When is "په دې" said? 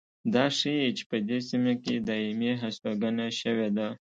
1.09-1.39